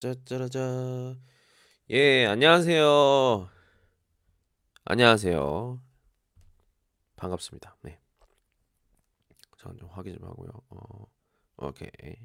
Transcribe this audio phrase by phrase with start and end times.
[0.00, 1.14] 짜짜라자.
[1.90, 3.50] 예, 안녕하세요.
[4.86, 5.82] 안녕하세요.
[7.16, 7.76] 반갑습니다.
[7.82, 8.00] 네.
[9.58, 10.48] 잠깐 좀 확인 좀 하고요.
[10.70, 11.06] 어,
[11.66, 12.16] 오케이.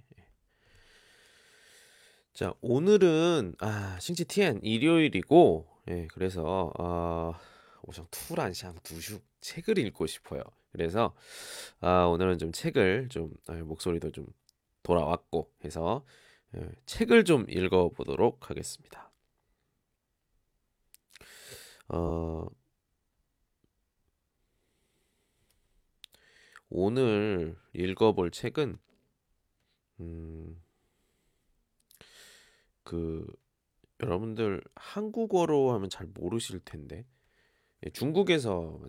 [2.34, 7.34] 자, 오늘은 아, 싱치 티엔 일요일이고, 예, 그래서 어,
[7.84, 10.42] 오정 투란샹 두슈 책을 읽고 싶어요.
[10.72, 11.14] 그래서
[11.82, 14.28] 아, 오늘은 좀 책을 좀 아, 목소리도 좀
[14.84, 16.06] 돌아왔고 해서
[16.58, 19.12] 예, 책을 좀 읽어보도록 하겠습니다.
[21.90, 22.46] 어,
[26.70, 28.78] 오늘 읽어볼 책은
[30.00, 30.64] 음,
[32.84, 33.28] 그
[34.02, 37.06] 여러분들 한국어로 하면 잘 모르실 텐데
[37.86, 38.80] 예, 중국에서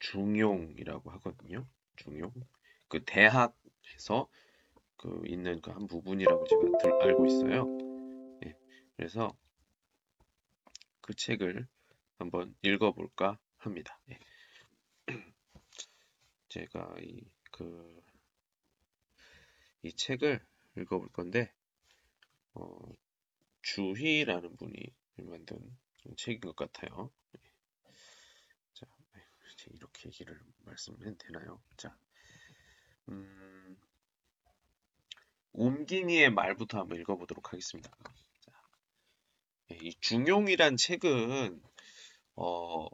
[0.00, 1.68] 중용이라고 하거든요.
[1.96, 2.32] 중용.
[2.88, 4.28] 그 대학에서
[4.96, 7.66] 그 있는 그 한 부분이라고 제가 들, 알고 있어요.
[8.46, 8.54] 예,
[8.96, 9.36] 그래서
[11.00, 11.66] 그 책을
[12.18, 14.00] 한번 읽어볼까 합니다.
[14.10, 14.18] 예.
[16.48, 18.02] 제가 이, 그,
[19.82, 20.40] 이 책을
[20.78, 21.52] 읽어볼 건데,
[22.54, 22.78] 어,
[23.62, 24.72] 주희라는 분이
[25.16, 25.76] 만든
[26.16, 27.12] 책인 것 같아요.
[27.36, 27.40] 예.
[28.72, 29.20] 자, 네.
[29.74, 31.60] 이렇게 얘기를 말씀해도 되나요?
[31.76, 31.96] 자,
[33.10, 33.76] 음,
[35.52, 37.90] 옴기니의 말부터 한번 읽어보도록 하겠습니다.
[38.40, 38.52] 자,
[39.72, 41.62] 예, 이 중용이란 책은
[42.36, 42.86] 어,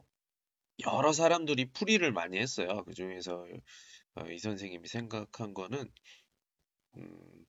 [0.85, 2.83] 여러 사람들이 풀이를 많이 했어요.
[2.85, 3.47] 그 중에서
[4.15, 5.91] 어, 이 선생님이 생각한 거는
[6.97, 7.45] 음,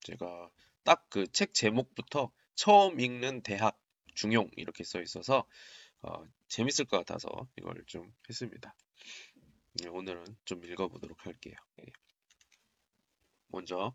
[0.00, 0.50] 제가
[0.84, 3.80] 딱 그 책 제목부터 처음 읽는 대학
[4.14, 5.46] 중용 이렇게 써 있어서
[6.02, 8.74] 어, 재밌을 것 같아서 이걸 좀 했습니다.
[9.84, 11.54] 예, 오늘은 좀 읽어보도록 할게요.
[11.80, 11.84] 예.
[13.46, 13.94] 먼저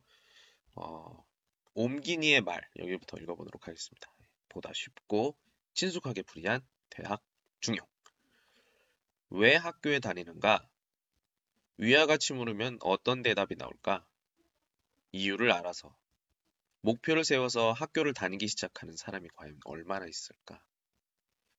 [0.73, 1.25] 어,
[1.73, 4.09] 옴기니의 말 여기부터 읽어보도록 하겠습니다.
[4.21, 5.35] 예, 보다 쉽고
[5.73, 7.21] 친숙하게 풀이한 대학
[7.59, 7.85] 중용.
[9.29, 10.65] 왜 학교에 다니는가?
[11.77, 14.07] 위와 같이 물으면 어떤 대답이 나올까?
[15.11, 15.93] 이유를 알아서
[16.81, 20.63] 목표를 세워서 학교를 다니기 시작하는 사람이 과연 얼마나 있을까?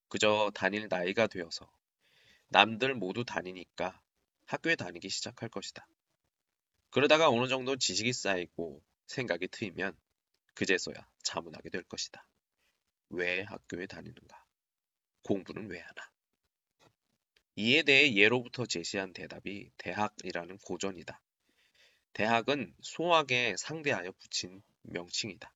[0.09, 1.71] 그저 다닐 나이가 되어서
[2.48, 4.00] 남들 모두 다니니까
[4.47, 5.87] 학교에 다니기 시작할 것이다.
[6.91, 9.97] 그러다가 어느 정도 지식이 쌓이고 생각이 트이면
[10.55, 12.27] 그제서야 자문하게 될 것이다.
[13.11, 14.45] 왜 학교에 다니는가?
[15.23, 16.11] 공부는 왜 하나?
[17.57, 21.21] 이에 대해 예로부터 제시한 대답이 대학이라는 고전이다.
[22.13, 25.53] 대학은 소학에 상대하여 붙인 명칭이다.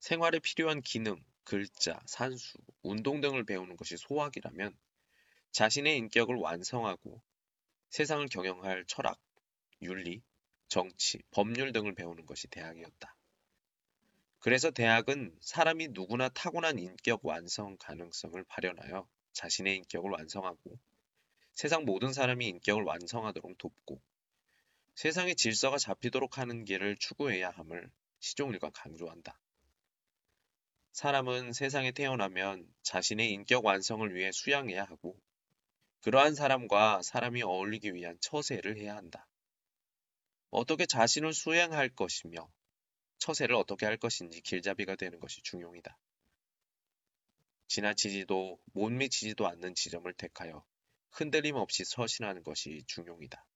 [0.00, 4.76] 생활에 필요한 기능, 글자, 산수, 운동 등을 배우는 것이 소학이라면
[5.52, 7.22] 자신의 인격을 완성하고
[7.92, 9.20] 세상을 경영할 철학,
[9.82, 10.22] 윤리,
[10.66, 13.14] 정치, 법률 등을 배우는 것이 대학이었다.
[14.38, 20.78] 그래서 대학은 사람이 누구나 타고난 인격 완성 가능성을 발현하여 자신의 인격을 완성하고
[21.52, 24.00] 세상 모든 사람이 인격을 완성하도록 돕고
[24.94, 29.38] 세상의 질서가 잡히도록 하는 길을 추구해야 함을 시종일관 강조한다.
[30.92, 35.14] 사람은 세상에 태어나면 자신의 인격 완성을 위해 수양해야 하고
[36.02, 39.26] 그러한 사람과 사람이 어울리기 위한 처세를 해야 한다.
[40.50, 42.50] 뭐 어떻게 자신을 수행할 것이며
[43.18, 45.96] 처세를 어떻게 할 것인지 길잡이가 되는 것이 중용이다.
[47.68, 50.64] 지나치지도 못 미치지도 않는 지점을 택하여
[51.10, 53.46] 흔들림 없이 서신하는 것이 중용이다.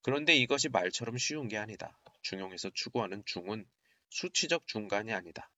[0.00, 2.00] 그런데 이것이 말처럼 쉬운 게 아니다.
[2.22, 3.68] 중용에서 추구하는 중은
[4.08, 5.50] 수치적 중간이 아니다.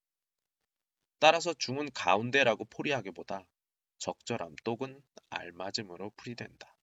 [1.20, 3.46] 따라서 중은 가운데라고 포리하기보다
[4.02, 6.76] 적절함 또는 알맞음으로 풀이된다.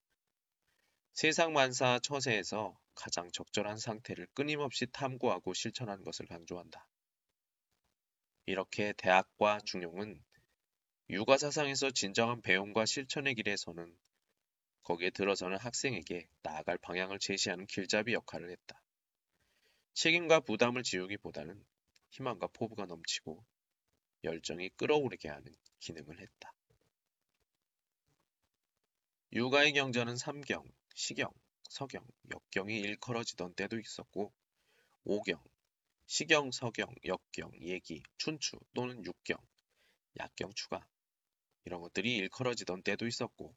[1.12, 6.88] 세상 만사 처세에서 가장 적절한 상태를 끊임없이 탐구하고 실천하는 것을 강조한다.
[8.46, 10.24] 이렇게 대학과 중용은
[11.09, 14.00] 육아 사상에서 진정한 배움과 실천의 길에 서는
[14.84, 18.81] 거기에 들어서는 학생에게 나아갈 방향을 제시하는 길잡이 역할을 했다.
[19.96, 21.62] 책임과 부담을 지우기보다는
[22.12, 23.44] 희망과 포부가 넘치고
[24.24, 26.54] 열정이 끌어오르게 하는 기능을 했다.
[29.31, 30.63] 유가의 경전은 삼경,
[30.95, 31.29] 시경,
[31.69, 34.33] 서경, 역경이 일컬어지던 때도 있었고
[35.03, 35.39] 오경,
[36.07, 39.37] 시경, 서경, 역경, 예기, 춘추 또는 육경,
[40.19, 40.83] 약경 추가
[41.65, 43.55] 이런 것들이 일컬어지던 때도 있었고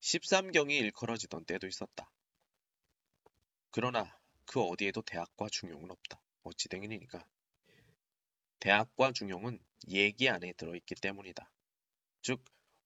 [0.00, 2.10] 13경이 일컬어지던 때도 있었다.
[3.70, 6.20] 그러나 그 어디에도 대학과 중용은 없다.
[6.42, 7.26] 어찌되니까
[8.58, 9.58] 대학과 중용은
[9.88, 11.50] 예기 안에 들어있기 때문이다.
[12.20, 12.44] 즉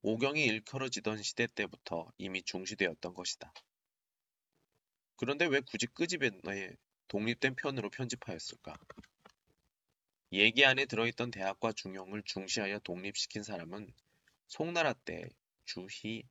[0.09, 3.53] 오경이 일컬어지던 시대 때부터 이미 중시되었던 것이다.
[5.17, 6.77] 그런데 왜 굳이 끄집어의
[7.09, 8.73] 독립된 편으로 편집하였을까?
[10.31, 13.93] 얘기 안에 들어있던 대학과 중용을 중시하여 독립시킨 사람은
[14.47, 15.29] 송나라 때
[15.65, 16.29] 주희이다.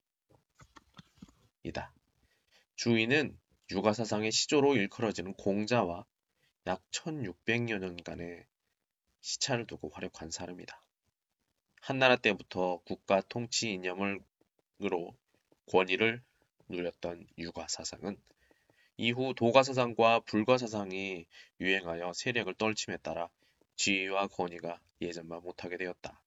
[2.77, 3.37] 주희는
[3.71, 6.05] 유가사상의 시조로 일컬어지는 공자와
[6.67, 8.45] 약 1600여 년간의
[9.19, 10.84] 시차를 두고 활약한 사람이다.
[11.87, 14.23] 한나라 때부터 국가 통치 이념으로
[15.71, 16.19] 권위를
[16.67, 18.19] 누렸던 유가 사상은
[18.97, 21.27] 이후 도가 사상과 불가 사상이
[21.61, 23.29] 유행하여 세력을 떨침에 따라
[23.75, 26.19] 지위와 권위가 예전만 못하게 되었다.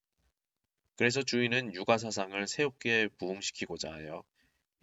[0.96, 4.22] 그래서 주인은 유가 사상을 새롭게 부흥시키고자 하여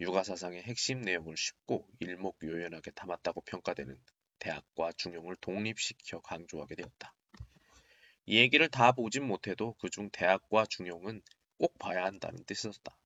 [0.00, 3.98] 유가 사상의 핵심 내용을 쉽고 일목요연하게 담았다고 평가되는
[4.40, 7.14] 대학과 중용을 독립시켜 강조하게 되었다.
[8.28, 11.22] 이 얘기를 다 보진 못해도 그중 대학과 중용은
[11.58, 12.96] 꼭 봐야 한다는 뜻이었다.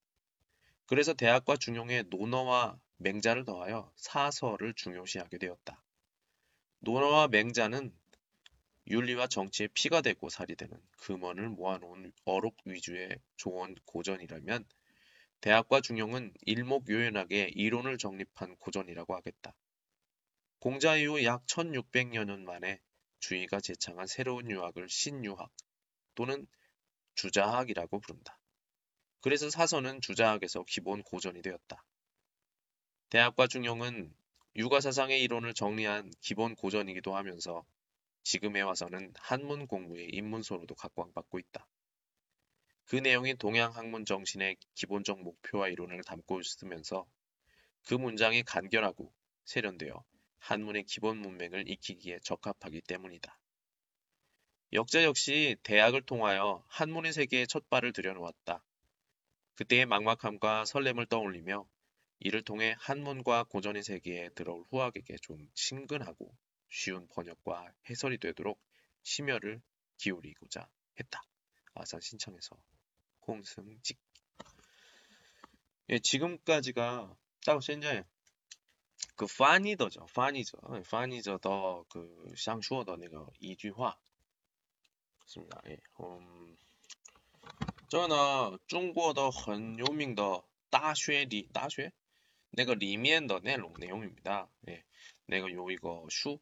[0.87, 5.82] 그래서 대학과 중용에 논어와 맹자를 더하여 사서를 중요시하게 되었다.
[6.81, 7.94] 논어와 맹자는
[8.88, 14.64] 윤리와 정치의 피가 되고 살이 되는 금원을 모아놓은 어록 위주의 조언 고전이라면
[15.43, 19.55] 대학과 중용은 일목요연하게 이론을 정립한 고전이라고 하겠다.
[20.61, 22.81] 공자이후 약 1600여 년 만에
[23.20, 25.50] 주의가 제창한 새로운 유학을 신유학
[26.14, 26.46] 또는
[27.14, 28.38] 주자학이라고 부른다.
[29.20, 31.84] 그래서 사서는 주자학에서 기본 고전이 되었다.
[33.11, 34.14] 대학과 중용은
[34.56, 37.64] 유가사상의 이론을 정리한 기본 고전이기도 하면서
[38.22, 41.67] 지금에 와서는 한문 공부의 입문서로도 각광받고 있다.
[42.87, 47.06] 그 내용이 동양 학문 정신의 기본적 목표와 이론을 담고 있으면서
[47.87, 49.12] 그 문장이 간결하고
[49.44, 50.05] 세련되어
[50.40, 53.38] 한문의 기본 문맥을 익히기에 적합하기 때문이다.
[54.72, 58.62] 역자 역시 대학을 통하여 한문의 세계에 첫 발을 들여놓았다.
[59.56, 61.69] 그때의 막막함과 설렘을 떠올리며
[62.20, 66.34] 이를 통해 한문과 고전의 세계에 들어올 후학에게 좀 친근하고
[66.69, 68.60] 쉬운 번역과 해설이 되도록
[69.02, 69.60] 심혈을
[69.96, 71.22] 기울이고자 했다.
[71.75, 72.56] 아산 신청에서
[73.26, 73.98] 홍승직.
[75.88, 78.04] 예, 지금까지가 딱로센자
[79.20, 83.99] 个翻译的叫翻译者，翻译者到个想说的那个一句话，
[85.26, 85.52] 是不是？
[85.58, 86.56] 哎，诶，嗯，
[87.90, 91.93] 这呢，中国的很有名的大学里，大学
[92.49, 94.82] 那个里面的内容内容语的，哎，
[95.26, 96.40] 那个有一个书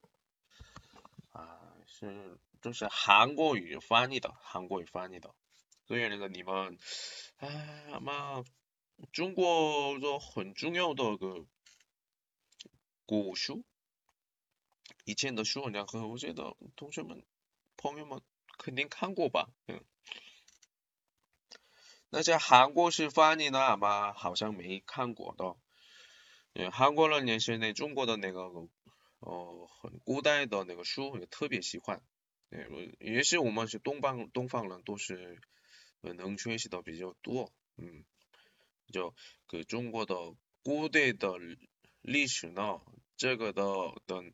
[1.32, 5.34] 啊，是就是韩国语翻译的，韩国语翻译的，
[5.88, 6.78] 所以那个你们
[7.40, 8.44] 啊，妈，
[9.10, 11.44] 中国的很重要的个。
[13.08, 13.64] 古书，
[15.06, 17.24] 以前的书，然后我觉得同学们、
[17.78, 18.20] 朋友们
[18.58, 19.48] 肯定看过吧。
[19.66, 19.82] 嗯，
[22.10, 25.56] 那在韩国是翻译的嘛，好像没看过的。
[26.52, 28.42] 嗯，韩国人也是那中国的那个
[29.20, 32.02] 哦，很古代的那个书也特别喜欢。
[32.50, 35.40] 嗯，也是我们是东方，东方人都是
[36.02, 37.50] 能学习的比较多。
[37.78, 38.04] 嗯，
[38.92, 39.14] 就
[39.48, 40.14] 给中国的
[40.62, 41.32] 古代的。
[42.02, 42.80] 历史呢，
[43.16, 43.62] 这个的
[44.06, 44.32] 等，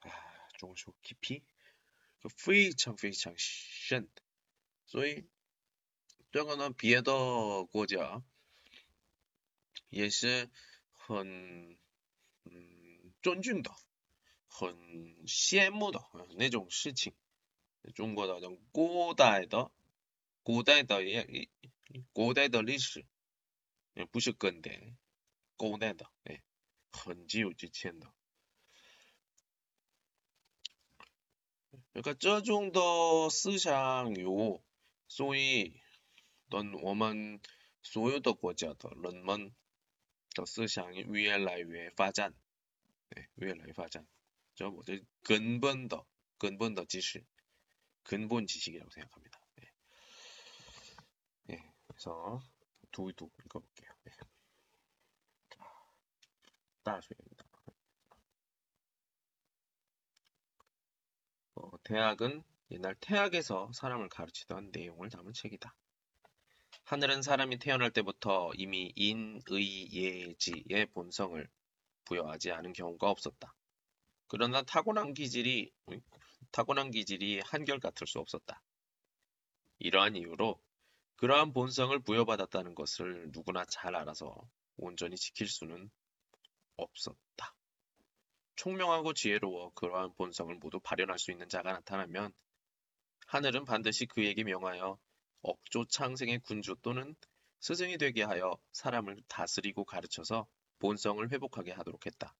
[0.00, 0.10] 啊，
[0.58, 1.40] 中国 GDP，
[2.28, 4.08] 非常非常深，
[4.86, 5.24] 所以，
[6.32, 8.20] 这个呢，别的国家，
[9.90, 10.50] 也是
[10.92, 11.78] 很，
[12.44, 13.72] 嗯，尊敬的，
[14.48, 14.68] 很
[15.26, 16.04] 羡慕的，
[16.36, 17.14] 那种事情，
[17.94, 19.70] 中国的这种古代的，
[20.42, 21.48] 古代的也，
[22.12, 23.06] 古代的历史，
[23.94, 24.94] 也不是古的，
[25.56, 26.42] 古代的，哎。
[26.92, 28.12] 很极有极限的。
[31.92, 34.58] 그러니까 저중더 쓰상요
[35.08, 35.74] 소위
[36.48, 37.40] 던 워먼
[37.82, 39.54] 소유도 고자더 런먼
[40.34, 42.34] 더 쓰상이 위에来越 发展
[43.10, 44.94] 네, 越来越发展저 뭐죠?
[45.24, 46.06] 근본더
[46.38, 47.26] 근본더 지식
[48.04, 49.38] 근본 지식이라고 생각합니다.
[49.56, 49.70] 네.
[51.44, 52.40] 네, 그래서
[52.90, 53.90] 두두 읽어볼게요.
[54.04, 54.12] 네.
[56.84, 57.44] 大学입니다.
[61.54, 65.74] 어, 대학은 옛날 태학에서 사람을 가르치던 내용을 담은 책이다.
[66.84, 71.46] 하늘은 사람이 태어날 때부터 이미 인, 의, 예, 지의 본성을
[72.04, 73.54] 부여하지 않은 경우가 없었다.
[74.26, 75.70] 그러나 타고난 기질이
[76.50, 78.60] 타고난 기질이 한결같을 수 없었다.
[79.78, 80.60] 이러한 이유로
[81.16, 84.34] 그러한 본성을 부여받았다는 것을 누구나 잘 알아서
[84.78, 85.88] 온전히 지킬 수는
[86.76, 87.54] 없었다.
[88.56, 92.32] 총명하고 지혜로워 그러한 본성을 모두 발현할 수 있는 자가 나타나면
[93.26, 94.98] 하늘은 반드시 그에게 명하여
[95.42, 97.14] 억조 창생의 군주 또는
[97.60, 100.46] 스승이 되게 하여 사람을 다스리고 가르쳐서
[100.80, 102.34] 본성을 회복하게 하도록 했다.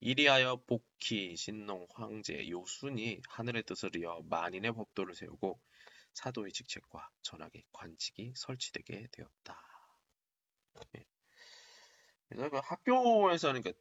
[0.00, 5.58] 이리하여 복희, 신농, 황제, 요순이 하늘의 뜻을 이어 만인의 법도를 세우고
[6.12, 9.62] 사도의 직책과 전학의 관직이 설치되게 되었다.
[10.92, 11.04] 네.
[12.30, 13.02] 那个学校
[13.52, 13.76] 里边那个，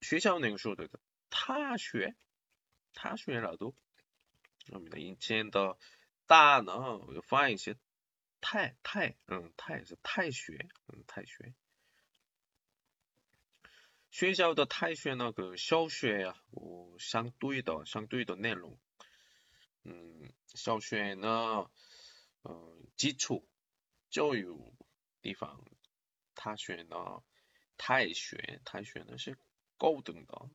[0.00, 0.88] 学校那个学的，
[1.30, 2.16] 泰拳？
[2.94, 3.42] 泰拳？
[3.42, 3.74] 那都，
[4.66, 5.76] 对的以前的，
[6.26, 7.76] 大呢，我发一些
[8.40, 11.54] 太太，嗯，太是太学，嗯，太学。
[14.12, 16.62] 学校的太学那个小学呀、啊，
[16.98, 18.78] 相对的，相对的内容，
[19.82, 21.68] 嗯，小学呢，
[22.42, 23.46] 嗯，基础
[24.08, 24.48] 教育
[25.20, 25.60] 地方，
[26.36, 27.22] 他学呢。
[27.78, 29.38] 泰拳，泰拳那是
[29.78, 30.50] 高等的。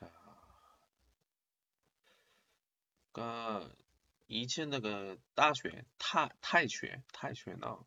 [0.00, 0.08] 啊，
[3.12, 3.76] 跟
[4.26, 7.84] 以前那个大学泰泰拳泰拳的，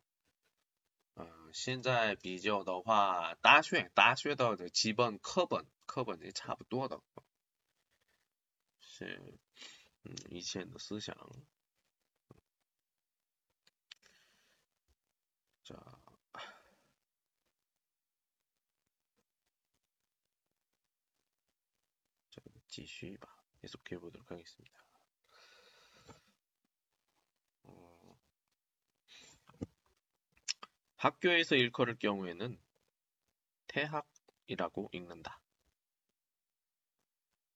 [1.16, 7.00] 嗯，现在比较的话，大学大学到的基本课本课本的差不多的，
[8.80, 9.20] 是
[10.04, 11.16] 嗯，以前的思想，
[15.64, 15.99] 这。
[22.70, 23.26] 지슈바
[23.60, 24.80] 계속해 보도록 하겠습니다.
[27.66, 28.14] 음.
[30.96, 32.60] 학교에서 일컬을 경우에는
[33.66, 35.40] 태학이라고 읽는다.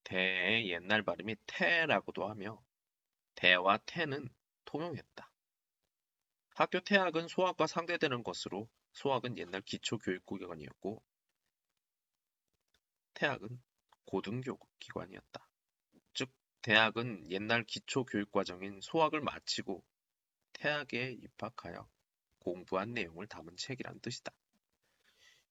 [0.03, 2.63] 대의 옛날 발음이 태라고도 하며
[3.37, 4.29] 대와 태는
[4.65, 5.31] 통용했다.
[6.57, 11.03] 학교 태학은 소학과 상대되는 것으로 소학은 옛날 기초교육국이었고 구
[13.15, 13.61] 태학은
[14.07, 15.47] 고등교육기관이었다.
[16.15, 16.31] 즉
[16.63, 19.85] 대학은 옛날 기초교육과정인 소학을 마치고
[20.53, 21.89] 태학에 입학하여
[22.39, 24.33] 공부한 내용을 담은 책이란 뜻이다.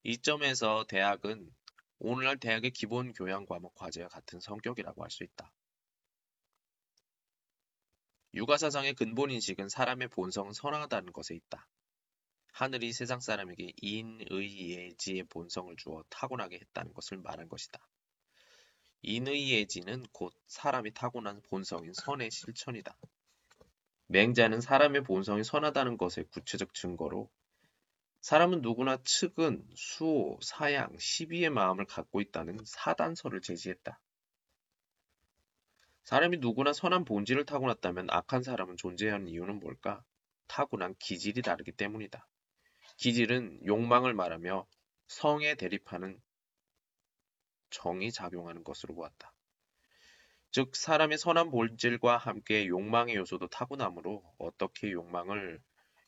[0.03, 1.53] 이 점에서 대학은
[1.99, 5.51] 오늘날 대학의 기본 교양 과목 과제와 같은 성격이라고 할 수 있다.
[8.35, 11.67] 육아사상의 근본 인식은 사람의 본성은 선하다는 것에 있다.
[12.51, 17.87] 하늘이 세상 사람에게 인의예지의 본성을 주어 타고나게 했다는 것을 말한 것이다.
[19.05, 22.97] 인의예지는 곧 사람이 타고난 본성인 선의 실천이다.
[24.07, 27.29] 맹자는 사람의 본성이 선하다는 것의 구체적 증거로
[28.21, 33.99] 사람은 누구나 측은, 수호, 사양, 시비의 마음을 갖고 있다는 사단서를 제시했다.
[36.05, 40.03] 사람이 누구나 선한 본질을 타고났다면 악한 사람은 존재하는 이유는 뭘까?
[40.47, 42.25] 타고난 기질이 다르기 때문이다.
[42.97, 44.65] 기질은 욕망을 말하며
[45.07, 46.21] 성에 대립하는
[47.73, 49.33] 정이 작용하는 것으로 보았다.
[50.51, 55.59] 즉 사람의 선한 본질과 함께 욕망의 요소도 타고나므로 어떻게 욕망을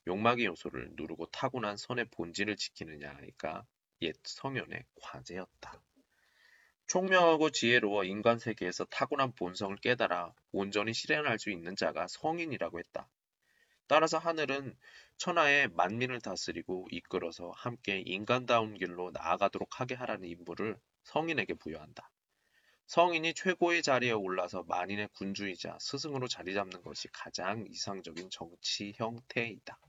[0.07, 3.65] 욕망의 요소를 누르고 타고난 선의 본질을 지키느냐니까옛
[4.23, 5.81] 성현의 과제였다.
[6.85, 13.09] 총명하고 지혜로워 인간 세계에서 타고난 본성을 깨달아 온전히 실현할 수 있는 자가 성인이라고 했다.
[13.87, 14.77] 따라서 하늘은
[15.17, 22.11] 천하의 만민을 다스리고 이끌어서 함께 인간다운 길로 나아가도록 하게 하라는 임무를 성인에게 부여한다.
[22.87, 29.79] 성인이 최고의 자리에 올라서 만인의 군주이자 스승으로 자리 잡는 것이 가장 이상적인 정치 형태이다.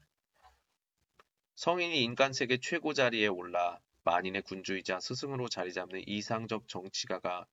[1.57, 7.47] 성인이 인간 세계 최고 자리에 올라 만인의 군주이자 스승으로 자리 잡는 이상적 정치가가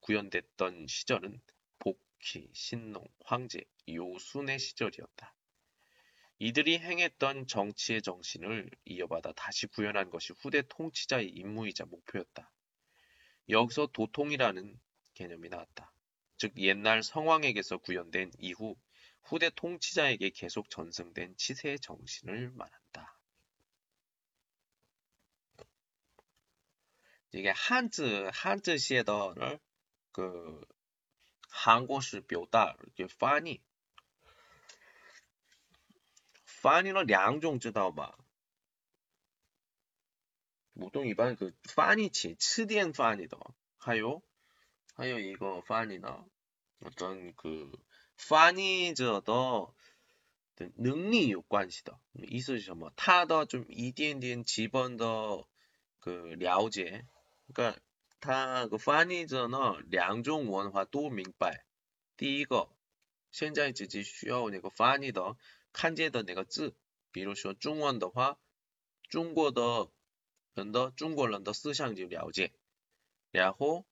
[0.00, 1.40] 구현됐던 시절은
[1.80, 5.34] 복희, 신농, 황제, 요순의 시절이었다.
[6.38, 12.50] 이들이 행했던 정치의 정신을 이어받아 다시 구현한 것이 후대 통치자의 임무이자 목표였다.
[13.50, 14.78] 여기서 도통이라는
[15.14, 15.92] 개념이 나왔다.
[16.36, 18.76] 즉 옛날 성왕에게서 구현된 이후
[19.22, 23.18] 후대 통치자에게 계속 전승된 치세의 정신을 말한다.
[27.32, 29.58] 이게 한즈한즈 시에더를
[30.12, 30.62] 그
[31.50, 33.60] 한국식 묘다 이게 파니
[36.62, 38.16] 파니는 양종知道吧
[40.78, 40.78] 母动一般그翻译起吃店翻译的，还有还有一个翻译的어떤그翻译者的的能力有关系的，意思是什么？他的就一点点基本的그了解，그러니까他그翻译者呢两种文化都明白。第一个，现在只只需要那个翻译的看见的那个字，比如说中文的话，中国的。
[70.58, 72.52] 人的中国人的思想就了解
[73.30, 73.86] 然后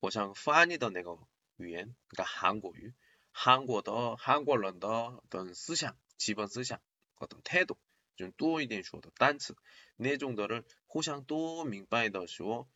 [0.00, 1.18] 我想翻译的那个
[1.56, 2.92] 语言那个韩国语
[3.32, 6.82] 韩国的韩国人的等思想基本思想
[7.14, 7.78] 各种态度
[8.14, 9.56] 就多一点说的单词
[9.96, 12.68] 那种的人互相都明白的时候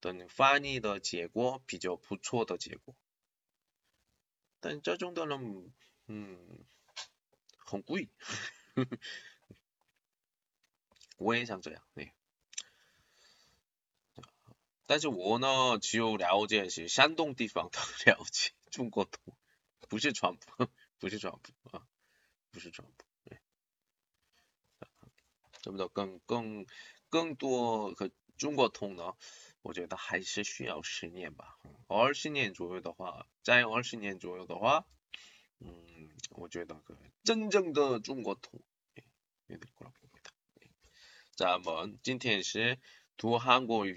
[0.00, 2.96] 等翻译的结果比较不错的结果
[4.58, 5.72] 但这种的人
[6.06, 6.38] 嗯
[7.56, 8.08] 很贵
[11.18, 12.10] 我也想这样对
[14.86, 19.34] 但是我呢，只有了解是山东地方的了解，中国通，
[19.88, 21.86] 不是传播，不是传播啊，
[22.50, 22.96] 不是传播。
[23.24, 23.38] 对，
[25.62, 26.66] 这么多更更
[27.08, 29.14] 更多和中国通呢，
[29.62, 34.84] 我觉得还是需要十年吧，二十年左右的话，在二十年左右的话，
[35.60, 38.60] 嗯，我觉得个真正的中国通，
[39.46, 39.94] 有点困难。
[41.34, 42.78] 자한번진짜는
[43.18, 43.96] 두한국유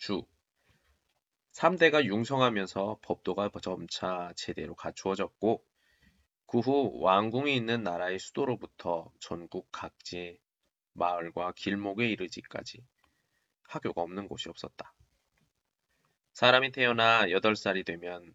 [0.00, 0.24] 주
[1.52, 5.62] 3대가 융성하면서 법도가 점차 제대로 갖추어졌고
[6.46, 10.40] 그 후 왕궁이 있는 나라의 수도로부터 전국 각지
[10.94, 12.82] 마을과 길목에 이르지까지
[13.68, 14.92] 학교가 없는 곳이 없었다.
[16.32, 18.34] 사람이 태어나 8살이 되면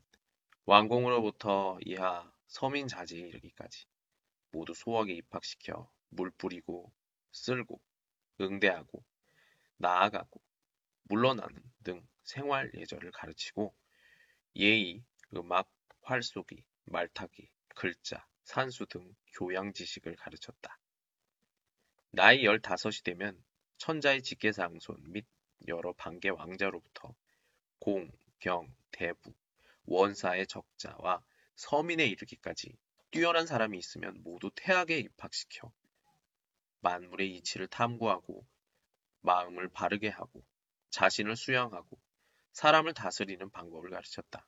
[0.65, 3.86] 왕궁으로부터 이하 서민 자지에 이르기까지
[4.51, 6.91] 모두 소학에 입학시켜 물 뿌리고
[7.31, 7.81] 쓸고
[8.39, 9.03] 응대하고
[9.77, 10.41] 나아가고
[11.07, 13.75] 물러나는 등 생활 예절을 가르치고
[14.55, 15.03] 예의,
[15.35, 15.69] 음악,
[16.01, 20.79] 활쏘기, 말타기, 글자, 산수 등 교양 지식을 가르쳤다.
[22.09, 23.43] 나이 15이 되면
[23.77, 25.25] 천자의 직계상손 및
[25.67, 27.13] 여러 반계 왕자로부터
[27.79, 28.09] 공,
[28.39, 29.33] 경, 대부,
[29.85, 31.24] 원사의 적자와
[31.55, 32.75] 서민에 이르기까지
[33.11, 35.72] 뛰어난 사람이 있으면 모두 태학에 입학시켜
[36.79, 38.46] 만물의 이치를 탐구하고
[39.22, 40.44] 마음을 바르게 하고
[40.96, 42.00] 자신을 수양하고
[42.53, 44.48] 사람을 다스리는 방법을 가르쳤다.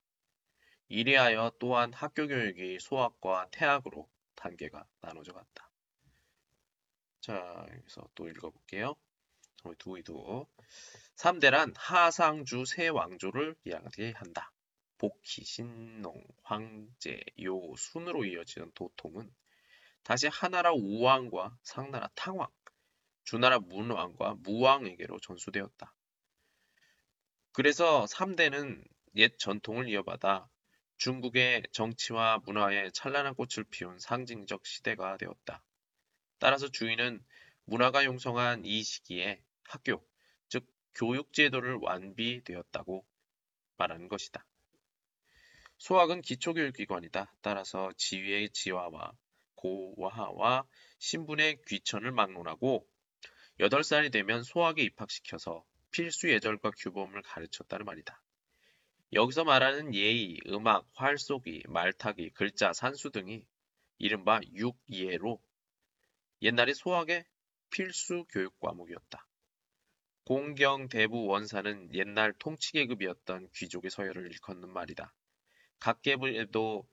[0.87, 5.69] 이리하여 또한 학교 교육이 소학과 태학으로 단계가 나눠져 갔다.
[7.19, 8.95] 자, 여기서 또 읽어볼게요.
[9.77, 10.45] 두이두.
[11.17, 14.49] 3대란 하상주 세 왕조를 이야기한다.
[14.99, 19.29] 복희, 신농, 황제, 요 순으로 이어지는 도통은
[20.03, 22.47] 다시 하나라 우왕과 상나라 탕왕,
[23.25, 25.93] 주나라 문왕과 무왕에게로 전수되었다.
[27.57, 28.83] 그래서 3대는
[29.15, 30.47] 옛 전통을 이어받아
[30.97, 35.63] 중국의 정치와 문화에 찬란한 꽃을 피운 상징적 시대가 되었다.
[36.37, 37.19] 따라서 주인은
[37.63, 40.07] 문화가 용성한 이 시기에 학교,
[40.49, 43.03] 즉 교육제도를 완비되었다고
[43.77, 44.45] 말하는 것이다.
[45.79, 47.33] 소학은 기초교육기관이다.
[47.41, 49.11] 따라서 지위의 지화와
[49.55, 50.63] 고화와
[50.99, 52.87] 신분의 귀천을 막론하고
[53.59, 55.65] 8살이 되면 소학에 입학시켜서
[55.97, 58.21] 필수 예절과 규범을 가르쳤다는 말이다.
[59.13, 63.43] 여기서 말하는 예의, 음악, 활쏘기, 말타기, 글자, 산수 등이
[63.97, 65.41] 이른바 육예로
[66.43, 67.25] 옛날에 소학의
[67.71, 69.27] 필수 교육 과목이었다.
[70.25, 75.11] 공경 대부 원사는 옛날 통치계급이었던 귀족의 서열을 일컫는 말이다.
[75.79, 76.87] 각 계급에도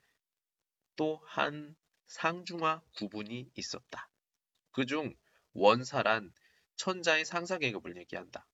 [0.97, 4.09] 또 한 상중하 구분이 있었다.
[4.71, 5.14] 그중
[5.53, 6.33] 원사란
[6.77, 8.47] 천자의 상사계급을 얘기한다.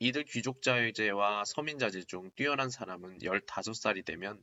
[0.00, 4.40] 이들 귀족자유제와 서민자제 중 뛰어난 사람은 15살이 되면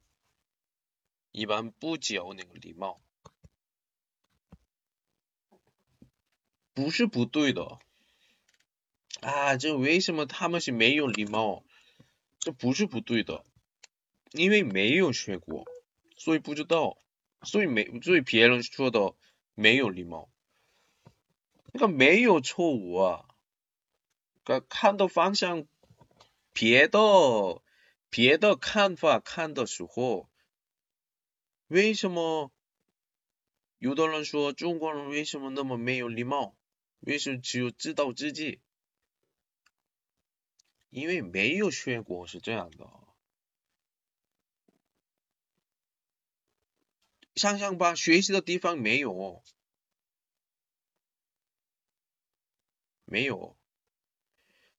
[1.30, 3.02] 一般不教那个礼貌，
[6.72, 7.78] 不是不对的。
[9.20, 11.62] 啊，这为什么他们是没有礼貌？
[12.38, 13.44] 这不是不对的，
[14.30, 15.66] 因为没有学过，
[16.16, 16.96] 所以不知道，
[17.42, 19.14] 所以没，所以别人说的
[19.54, 20.30] 没有礼貌，
[21.74, 23.28] 那个没有错误啊。
[24.68, 25.66] 看的方向，
[26.52, 26.98] 别的、
[28.10, 30.28] 别的看法看的时候，
[31.68, 32.50] 为什么
[33.78, 36.56] 有的人说中国人为什么那么没有礼貌？
[36.98, 38.60] 为什么只有知道自己？
[40.90, 42.88] 因为没有学过是这样的，
[47.36, 49.42] 上上吧，学习的地方没有，
[53.04, 53.56] 没有。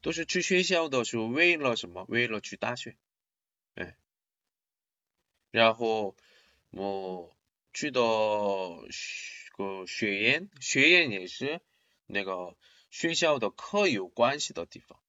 [0.04, 2.06] 都是去学校的，时候为了什么？
[2.10, 2.98] 为了去大学，
[3.76, 3.98] 哎，
[5.50, 6.18] 然后
[6.72, 7.34] 我
[7.74, 8.82] 去到
[9.56, 11.62] 个学院，学院也是
[12.06, 12.58] 那个
[12.92, 15.00] 学校的课有关系的地方，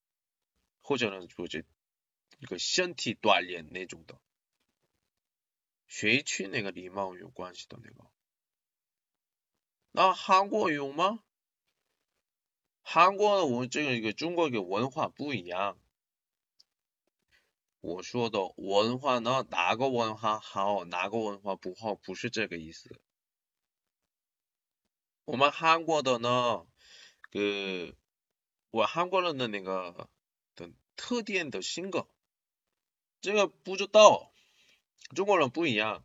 [0.81, 1.67] 或者呢就是
[2.39, 4.21] 一个身体锻炼那种的，
[5.89, 8.09] 学区那个礼貌有关系的那个，
[9.91, 11.19] 那韩国有吗？
[12.87, 15.77] 韩国的我这个一个中国的文化不一样，
[17.81, 22.95] 我说的文化呢哪个文化好哪个文化不好不是这个意思，
[25.25, 26.67] 我们韩国的呢，
[27.33, 27.93] 呃，
[28.71, 30.09] 我韩国人的那个
[30.55, 32.07] 的特点的性格，
[33.23, 34.31] 这个不知道，
[35.17, 36.05] 中国人不一样，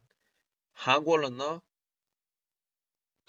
[0.73, 1.61] 韩国人呢。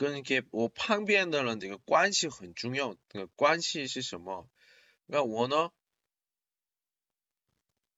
[0.00, 2.96] 跟给我旁边的人这个关系很重要。
[3.10, 4.48] 这个关系是什么？
[5.04, 5.70] 那我呢？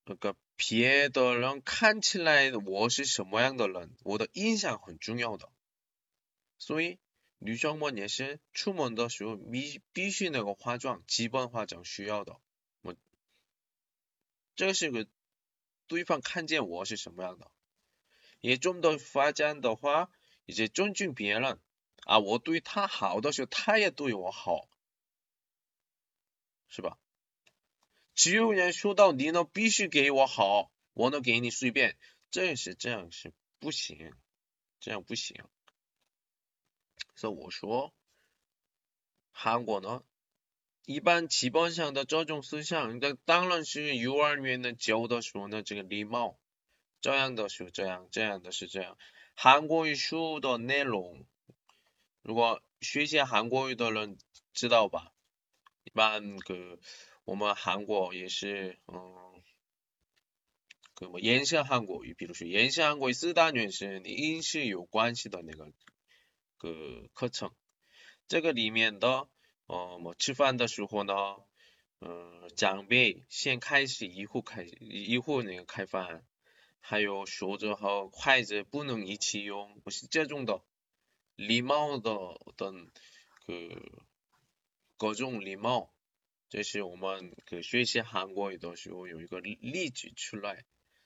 [0.06, 3.94] 那个别的人看起来我是什么样的人？
[4.02, 5.48] 我的印象很重要的。
[6.58, 6.98] 所以
[7.38, 12.40] 女生们也是出门的时候必必须那个化妆，基本化妆需要的。
[12.80, 12.96] 我
[14.56, 15.06] 这是个
[15.86, 17.48] 对方看见我是什么样的。
[18.40, 20.10] 也中的发展的话，
[20.46, 21.60] 也是尊重别人。
[22.04, 24.68] 啊，我对他好，的时候他也对我好，
[26.68, 26.98] 是吧？
[28.14, 31.96] 只有人说到你呢，必须给我好，我能给你随便，
[32.30, 34.12] 这是这样是不行，
[34.80, 35.42] 这样不行。
[37.14, 37.94] 所以我说，
[39.30, 40.02] 韩国呢，
[40.84, 46.38] 一般基本上的这种思想，那当然是幼儿园的，教的时候呢这个礼貌，
[47.00, 48.98] 这样的是这样这样的是这样。
[49.34, 51.24] 韩国语书的内容。
[52.22, 54.16] 如果学习韩国语的人
[54.52, 55.12] 知道吧，
[55.82, 56.78] 一般个
[57.24, 59.42] 我们韩国也是，嗯，
[60.94, 65.72] 个延伸韩国，语，比如说延伸韩国四大原是你音是有关系的那个
[66.58, 67.50] 个课程。
[68.28, 69.26] 这个里面的，
[69.66, 71.14] 哦，吃饭的时候呢，
[72.00, 76.24] 嗯，长辈先开始一户开一户那个开饭，
[76.78, 80.62] 还有勺子和筷子不能一起用，不是这种的。
[81.36, 82.90] 礼貌的，等，
[83.46, 83.54] 各
[84.98, 85.90] 各种礼貌，
[86.50, 90.64] 这是我们可学习韩国语的时候有一个例子出来。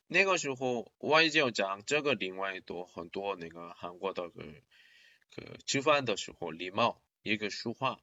[0.08, 4.60] 那个时候外教讲这个另外多很多那个韩国的그
[5.64, 8.00] 吃饭的时候礼貌一个说话，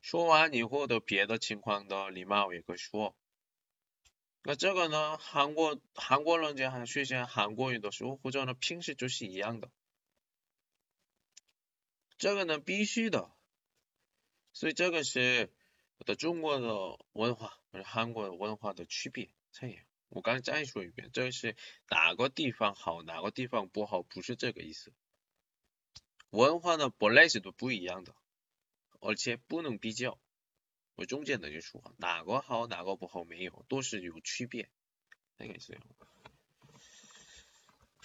[0.00, 3.16] 说完以后的别的情况的礼貌一个说。
[4.44, 9.68] 那这个呢，韩国韩国人家还学习韩国语的时候，或者呢平时就是一样的。
[12.18, 13.30] 这个呢必须的，
[14.52, 15.50] 所以这个是
[15.98, 19.82] 我的中国的文化和韩国的文化的区别，这样。
[20.08, 21.56] 我刚再说一遍，这是
[21.90, 24.92] 哪个地方好，哪个地方不好，不是这个意思。
[26.30, 28.14] 文化呢本来是都不一样的，
[29.00, 30.18] 而且不能比较。
[30.94, 34.70] 我中间那就说，哪个好哪个不好没有，都是有区别，
[35.36, 35.82] 个也是这样。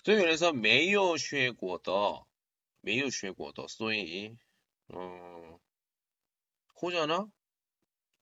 [0.03, 2.28] 所以说没有学过的。
[2.89, 4.35] 没有学过的，所以，
[4.87, 5.59] 嗯，
[6.73, 7.31] 或者呢，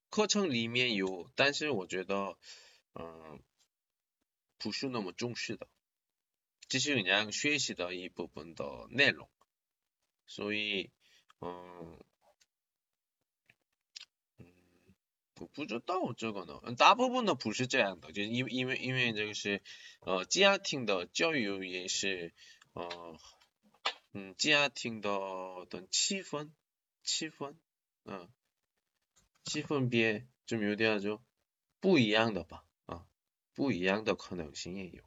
[0.09, 2.37] 课程里面有，但是我觉得，
[2.91, 3.41] 嗯，
[4.57, 5.69] 不是那么重视的，
[6.67, 9.29] 只是人家学习的一部分的内容，
[10.25, 10.91] 所以，
[11.39, 11.97] 嗯，
[14.37, 14.45] 嗯，
[15.53, 19.63] 不知道这个呢，大部分的不是这样的，就因为因为因为这个是，
[20.01, 22.33] 呃，家庭的教育也是，
[22.73, 23.17] 呃。
[24.19, 25.09] 嗯，家庭的
[25.69, 26.49] 等气氛，
[27.03, 27.53] 气氛，
[28.03, 28.27] 嗯，
[29.45, 31.23] 气氛别就有点就
[31.79, 33.05] 不一样的吧，啊，
[33.53, 35.03] 不一样的可能性也有。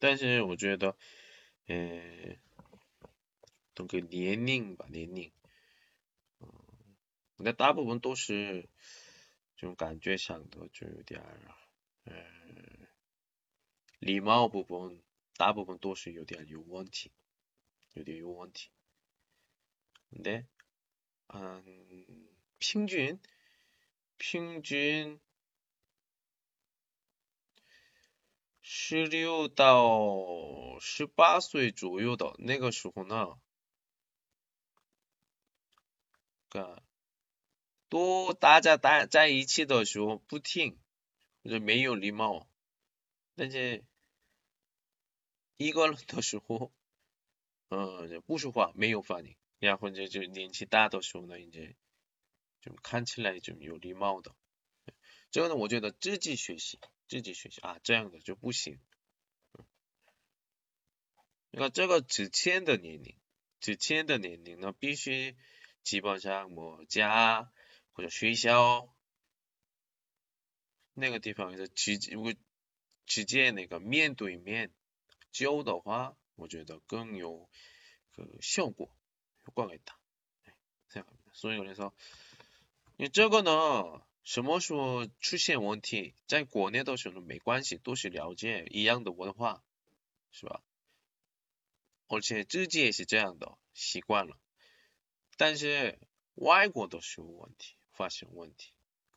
[0.00, 0.96] 但是我觉得，
[1.68, 1.76] 呃，
[3.76, 5.32] 那个年龄吧，年龄，
[6.40, 6.50] 嗯，
[7.36, 8.68] 那大部分都是
[9.54, 11.22] 这种感觉上的，就有点，
[12.02, 12.14] 呃，
[14.00, 15.00] 礼貌部分，
[15.36, 17.12] 大部分都是有点有问题。
[17.96, 18.68] 여기 요 원티.
[20.10, 20.46] 근데
[21.28, 21.62] 한
[22.58, 23.20] 핑주인
[24.18, 25.20] 핑주인
[29.54, 33.38] 到 18岁 左右的那个时候呢
[36.48, 36.80] 그러니까
[37.88, 40.78] 또 따자 따자 이치더 쇼 부팅
[41.44, 42.46] 이제 매요 리마오
[43.40, 43.80] 이제
[45.58, 46.40] 이걸 더쇼
[47.70, 51.74] 嗯，不说话，没有反应，然后就就年纪大的时候呢，应该，
[52.62, 54.34] 就看起来就有礼貌的。
[55.30, 58.80] 这个呢，我觉得自己学习，自己学习啊，这样的就不行。
[61.50, 63.14] 你看这个之前的年龄，
[63.60, 65.36] 之前的年龄呢，必须
[65.82, 67.52] 基本上我家
[67.92, 68.88] 或者学校
[70.94, 72.32] 那个地方，或直接如果
[73.04, 74.72] 直接那个面对面
[75.32, 76.16] 教的话。
[76.38, 77.48] 我觉得更有
[78.40, 78.88] 效果，
[79.44, 79.98] 有果更大，
[80.88, 81.08] 这样。
[81.32, 81.92] 所以，有人说，
[82.96, 89.64] 你这个呢，什么时候出现问题，在国内都是没关系，都是了解一样的文化，
[90.30, 90.62] 是吧？
[92.06, 94.38] 而且自己也是这样的，习惯了。
[95.36, 95.98] 但是
[96.36, 98.70] 外国都是有问题，发现问题。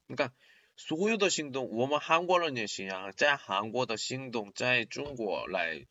[0.08, 0.34] 你看，
[0.76, 5.86] 所有的行动，我们韩国人也行啊，在韩国的行动，在中国来。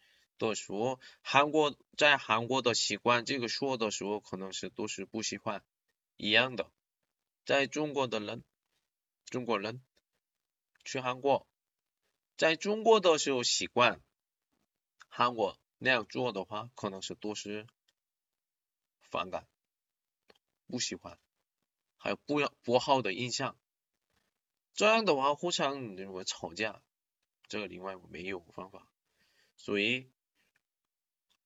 [0.49, 5.63] 的时候，韩国在韩国的习惯，这个说的时候可能是都是不喜欢
[6.17, 6.71] 一样的。
[7.45, 8.43] 在中国的人，
[9.27, 9.83] 中国人
[10.85, 11.47] 去韩国，
[12.39, 14.01] 在中国的时候习惯
[15.09, 17.67] 韩国那样做的话，可能是都是
[19.01, 19.47] 反感、
[20.67, 21.19] 不喜欢，
[21.99, 23.59] 还有不要不好的印象。
[24.73, 26.81] 这样的话，互相如果吵架，
[27.49, 28.91] 这个另外没有方法，
[29.57, 30.11] 所以。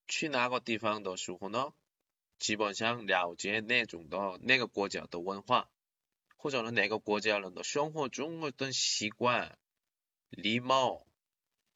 [0.06, 1.72] 去哪个地方的时候呢？
[2.38, 5.70] 基本上了解那种的那个国家的文化，
[6.36, 9.56] 或者是哪个国家人的生活中的习惯、
[10.28, 11.06] 礼貌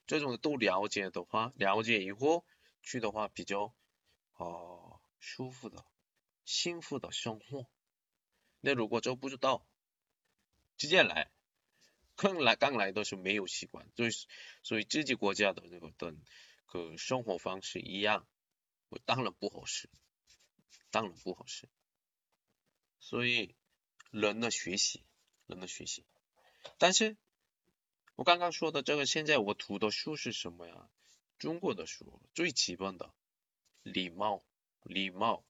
[0.07, 2.45] 这种都了解的话，了解以后
[2.83, 3.73] 去的话比较
[4.37, 5.83] 哦，舒服的、
[6.45, 7.67] 幸福的生活。
[8.61, 9.65] 那如果就不知道，
[10.77, 11.31] 直接来，
[12.17, 14.11] 刚来刚来的时候没有习惯，所以
[14.65, 16.21] 所以自己国家的那个等。
[16.69, 18.27] 个生活方式一样，
[18.91, 19.89] 我当然不合适，
[20.91, 21.69] 当然不合适。
[23.01, 23.57] 所以
[24.11, 25.05] 人的学习，
[25.47, 26.05] 人的学习。
[26.77, 27.17] 但是
[28.17, 30.91] 我刚刚说的这个，现在我读的书是什么呀？
[31.39, 33.15] 中国的书，最基本的
[33.83, 34.45] 礼貌，
[34.83, 35.45] 礼貌。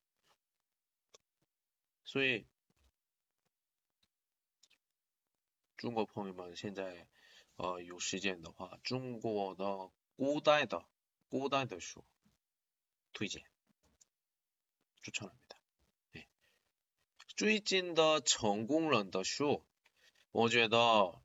[2.04, 2.46] 所以
[5.76, 7.08] 中国朋友们现在，
[7.56, 10.86] 呃，有时间的话，中国的古代的。
[11.30, 12.04] 孤单的书
[13.12, 13.42] 推荐
[15.02, 15.34] 就成了
[17.36, 19.62] 最近的成功人的书
[20.32, 21.22] 我觉得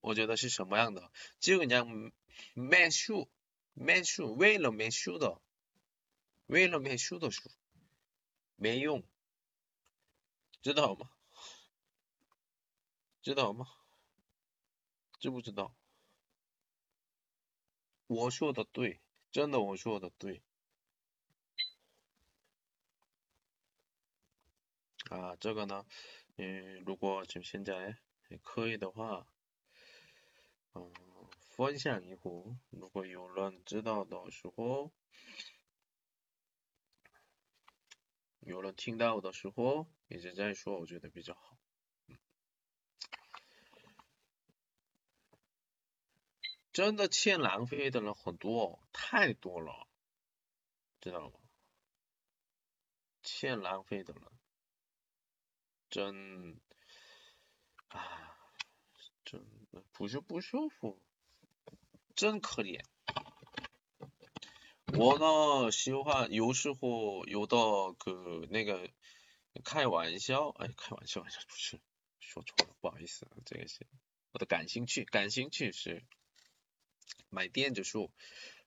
[0.00, 1.84] 我觉得是什么样的就人家
[2.54, 3.28] 卖书
[3.74, 5.38] 卖书为了卖书的
[6.46, 7.50] 为了卖书的书
[8.56, 9.02] 没用
[10.62, 11.10] 知道吗
[13.20, 13.66] 知道吗
[15.18, 15.74] 知不知道
[18.10, 20.42] 我说的对，真的我说的对。
[25.10, 25.84] 啊，这个呢，
[26.36, 27.96] 嗯，如果就现在
[28.42, 29.26] 可以的话，
[30.74, 30.90] 嗯，
[31.38, 34.90] 分享一壶，如果有人知道的时候，
[38.40, 41.59] 有人听到的时候一直在说，我觉得比较好。
[46.72, 49.88] 真的欠浪费的人很多，太多了，
[51.00, 51.34] 知道吗？
[53.22, 54.22] 欠浪费的人，
[55.88, 56.60] 真
[57.88, 58.38] 啊，
[59.24, 61.00] 真的不是不舒服，
[62.14, 62.82] 真可怜。
[64.96, 68.88] 我呢喜欢有时候有到个那个
[69.64, 71.80] 开玩笑，哎，开玩笑玩笑 不是
[72.20, 73.88] 说错了，不好意思，这个是
[74.30, 76.04] 我的感兴趣，感兴趣是。
[77.30, 78.10] 买电子书。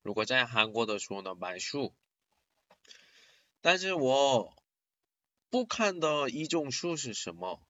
[0.01, 1.93] 如果在韩国的书呢，买书。
[3.61, 4.53] 但是我
[5.49, 7.61] 不看的一种书是什么？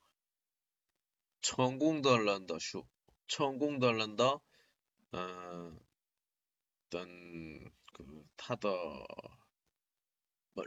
[1.42, 2.88] 成功的人的书，
[3.28, 4.42] 成功的人的，
[5.12, 5.78] 嗯，
[6.90, 7.72] 等
[8.38, 8.72] 他的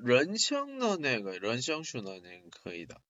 [0.05, 3.01] 人生的那个人生书呢，也可以的。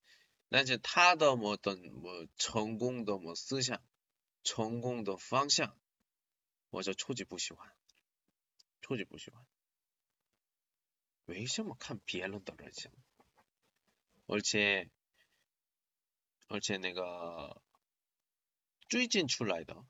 [0.49, 3.83] 但是他的么等么成功的么思想，
[4.45, 5.77] 成功的方向。
[6.71, 7.73] 我这超级不喜欢，
[8.83, 9.45] 超级不喜欢。
[11.25, 12.93] 为什么看别人的人像？
[14.27, 14.91] 而且
[16.49, 17.61] 而且那个
[18.89, 19.85] 最近出来的，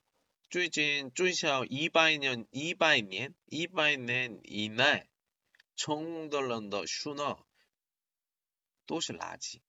[0.50, 5.08] 最近最少一百年一百年一百年以内
[5.76, 7.38] 成功的人的书呢，
[8.84, 9.60] 都是垃圾，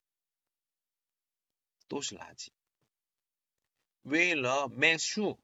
[1.88, 2.50] 都是垃圾。
[4.02, 5.40] 为了卖书。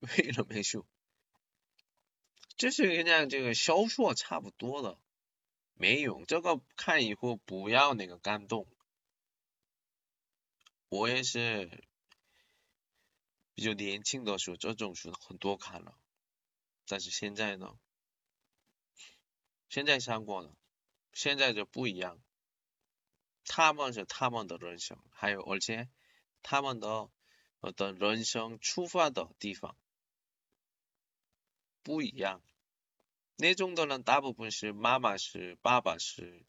[0.00, 0.86] 为了没书，
[2.56, 4.98] 就是跟家这个销售差不多的，
[5.74, 8.66] 没有这个看以后不要那个感动。
[10.88, 11.84] 我也是
[13.52, 15.94] 比较年轻的时候，这种书很多看了，
[16.86, 17.78] 但是现在呢，
[19.68, 20.56] 现在上过了，
[21.12, 22.18] 现在就不一样。
[23.44, 25.90] 他们是他们的人生，还有而且
[26.42, 27.10] 他们的
[27.76, 29.76] 的人生出发的地方。
[31.82, 32.42] 不一样，
[33.36, 36.44] 那种的人大部分是妈妈是爸爸是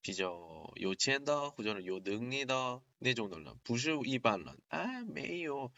[0.00, 5.72] 比较有钱的或者是有能力的那种的人，不是一般人啊没有，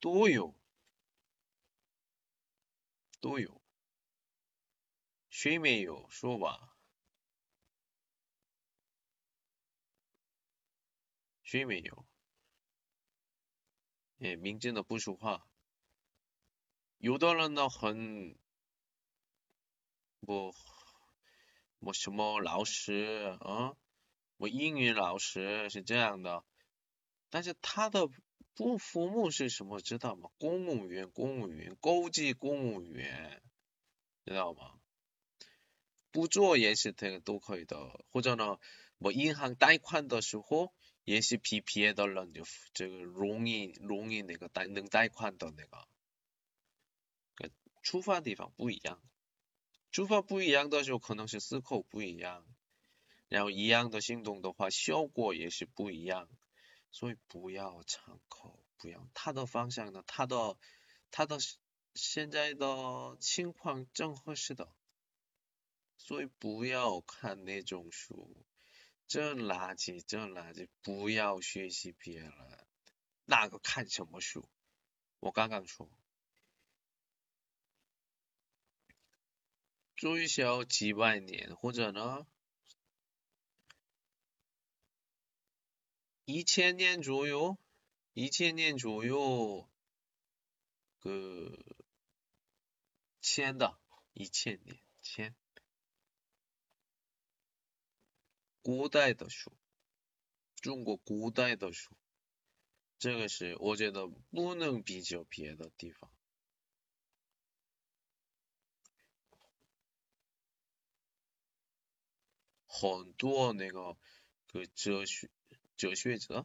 [0.00, 0.54] 都有
[3.20, 3.60] 都有，
[5.30, 6.76] 谁没有说吧，
[11.44, 12.04] 谁没有，
[14.18, 15.46] 哎，明真的不说话。
[17.06, 18.34] 有的人呢，很，
[20.22, 20.52] 我，
[21.78, 23.76] 我什么老师啊，
[24.38, 26.42] 我英语老师是这样的，
[27.30, 28.08] 但是他的
[28.54, 30.30] 不父母是什么知道吗？
[30.40, 33.40] 公务员，公务员，高级公务员，
[34.24, 34.72] 知道吗？
[36.10, 38.58] 不做也是可以的，或者呢，
[38.98, 40.72] 我银行贷款的时候
[41.04, 42.42] 也是比别的人就
[42.74, 45.86] 这个容易容易那个贷能贷款的那个。
[47.86, 49.00] 出发地方不一样，
[49.92, 52.44] 出发不一样的时候，可能是思考不一样，
[53.28, 56.28] 然后一样的行动的话，效果也是不一样，
[56.90, 60.56] 所以不要参考，不要他的方向呢，他的
[61.12, 61.38] 他的
[61.94, 64.68] 现在的情况正合适的，
[65.96, 68.28] 所以不要看那种书，
[69.06, 72.32] 这垃圾这垃圾，不要学习别人，
[73.26, 74.44] 那个看什么书，
[75.20, 75.88] 我刚刚说。
[79.96, 82.26] 最少几百年，或者呢，
[86.26, 87.56] 一千年左右，
[88.12, 89.66] 一千年左右，
[91.00, 91.58] 个
[93.22, 93.80] 签的，
[94.12, 95.34] 一千年，签，
[98.60, 99.50] 古代的书，
[100.56, 101.96] 中国古代的书，
[102.98, 106.12] 这个是我觉得不能比较别的地方。
[112.78, 113.96] 很多那个
[114.48, 115.30] 个哲学
[115.78, 116.44] 哲学者，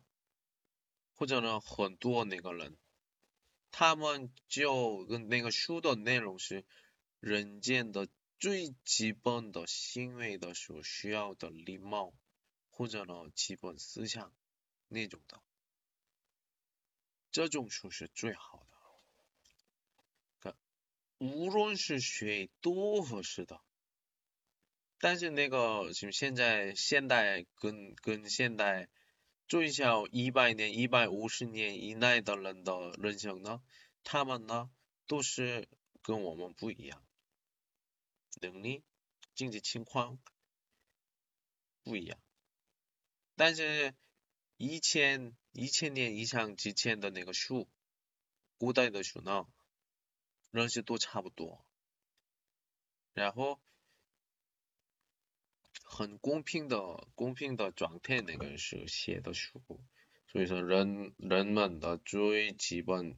[1.14, 2.78] 或者呢很多那个人，
[3.70, 6.64] 他们就跟那个书的内容是
[7.20, 8.08] 人间的
[8.40, 12.14] 最基本的、行为的所需要的礼貌，
[12.70, 14.34] 或者呢基本思想
[14.88, 15.42] 那种的，
[17.30, 18.78] 这种书是最好的。
[20.40, 20.56] 看，
[21.18, 23.60] 无论是学多合适的。
[25.02, 28.88] 但是那个就现在现代跟跟现代，
[29.48, 33.64] 最少一百年、一百五十年以内的人的人生呢，
[34.04, 34.70] 他们呢
[35.08, 35.68] 都是
[36.04, 37.04] 跟我们不一样，
[38.42, 38.84] 能力、
[39.34, 40.20] 经济情况
[41.82, 42.20] 不一样。
[43.36, 43.96] 但是
[44.58, 47.68] 一千、一千年以上之前的那个书，
[48.60, 49.48] 古代的书呢，
[50.52, 51.66] 认识都差不多，
[53.14, 53.60] 然后。
[55.94, 59.62] 很公平的、公平的状态，那个时候写的书，
[60.26, 63.18] 所以说人人们的最基本、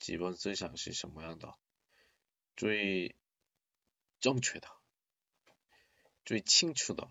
[0.00, 1.54] 基本思想是什么样的？
[2.56, 3.14] 最
[4.18, 4.66] 正确的、
[6.24, 7.08] 最清楚的，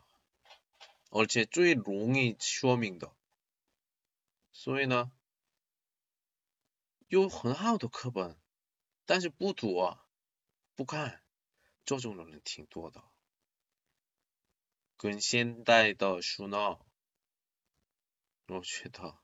[1.11, 3.15] 而且最容易说明的。
[4.51, 5.09] 所以呢，
[7.07, 8.37] 有很好的课本，
[9.05, 9.77] 但是不读、
[10.75, 11.23] 不看，
[11.85, 13.01] 这种的人挺多的。
[14.99, 16.77] 跟现代的书呢，
[18.47, 19.17] 我觉得，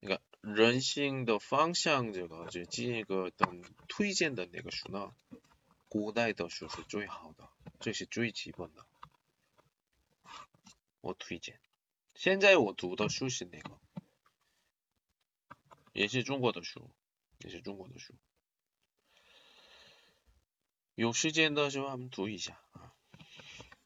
[0.00, 5.14] 那个人性的方向这个，就这个等推荐的那个书呢，
[5.90, 8.86] 古代的书是最好的，这是最基本的。
[11.02, 11.60] 我推荐，
[12.14, 13.78] 现在我读的书是那个，
[15.92, 16.88] 也是中国的书，
[17.40, 18.14] 也是中国的书。
[20.94, 22.94] 有时间的时候，我们读一下啊。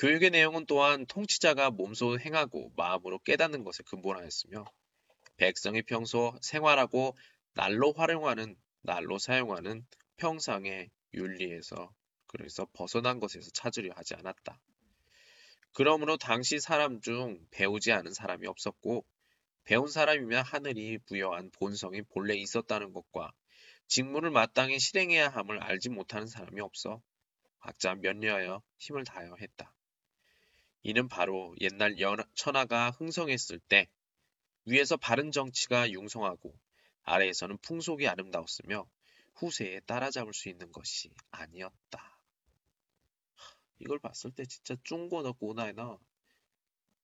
[0.00, 4.64] 교육의 내용은 또한 통치자가 몸소 행하고 마음으로 깨닫는 것에 근본하였으며
[5.36, 7.14] 백성이 평소 생활하고
[7.52, 9.84] 날로 활용하는 날로 사용하는
[10.16, 11.92] 평상의 윤리에서
[12.28, 14.58] 그래서 벗어난 것에서 찾으려 하지 않았다.
[15.74, 19.04] 그러므로 당시 사람 중 배우지 않은 사람이 없었고
[19.64, 23.32] 배운 사람이면 하늘이 부여한 본성이 본래 있었다는 것과
[23.86, 27.02] 직무를 마땅히 실행해야 함을 알지 못하는 사람이 없어
[27.58, 29.74] 각자 면려하여 힘을 다하여 했다.
[30.82, 31.94] 이는 바로 옛날
[32.34, 33.88] 천하가 흥성했을 때
[34.64, 36.58] 위에서 바른 정치가 융성하고
[37.02, 38.88] 아래에서는 풍속이 아름다웠으며
[39.34, 42.18] 후세에 따라잡을 수 있는 것이 아니었다.
[43.78, 45.98] 이걸 봤을 때 진짜 중고나 고나이나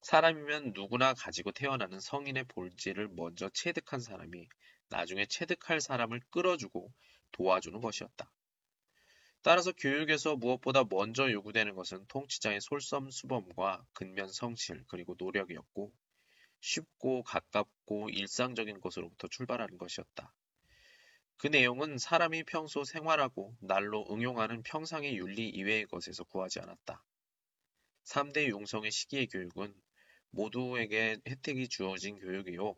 [0.00, 4.48] 사람이면 누구나 가지고 태어나는 성인의 본질을 먼저 체득한 사람이
[4.88, 6.90] 나중에 체득할 사람을 끌어주고
[7.32, 8.32] 도와주는 것이었다.
[9.42, 15.92] 따라서 교육에서 무엇보다 먼저 요구되는 것은 통치자의 솔선수범과 근면 성실 그리고 노력이었고
[16.60, 20.34] 쉽고 가깝고 일상적인 것으로부터 출발하는 것이었다.
[21.38, 27.02] 그 내용은 사람이 평소 생활하고 날로 응용하는 평상의 윤리 이외의 것에서 구하지 않았다.
[28.04, 29.72] 3대 용성의 시기의 교육은
[30.30, 32.74] 모두에게 혜택이 주어진 교육이요.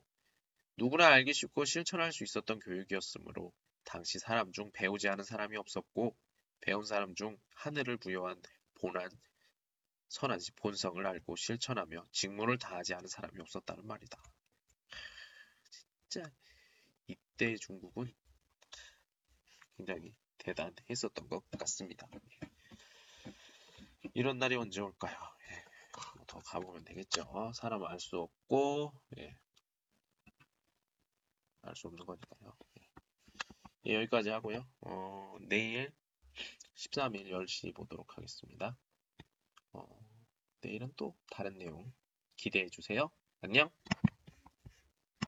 [0.77, 3.51] 누구나 알기 쉽고 실천할 수 있었던 교육이었으므로
[3.85, 6.15] 당시 사람 중 배우지 않은 사람이 없었고
[6.61, 8.43] 배운 사람 중 하늘을 부여한
[8.75, 9.09] 본안,
[10.09, 14.23] 선한 본성을 알고 실천하며 직무를 다하지 않은 사람이 없었다는 말이다.
[16.11, 16.31] 진짜
[17.07, 18.13] 이때 중국은
[19.85, 22.07] 굉장히 대단했었던 것 같습니다.
[24.15, 25.15] 이런 날이 언제 올까요?
[25.49, 25.65] 예,
[26.27, 27.53] 더 가보면 되겠죠.
[27.55, 29.37] 사람 알 수 없고 예,
[31.63, 32.55] 알수 없는 거니까요.
[32.79, 32.89] 예.
[33.87, 34.67] 예, 여기까지 하고요.
[34.83, 35.91] 어, 내일
[36.77, 38.77] 13일 10시 보도록 하겠습니다.
[39.73, 39.87] 어,
[40.63, 41.91] 내일은 또 다른 내용
[42.37, 43.11] 기대해 주세요.
[43.43, 43.71] 안녕!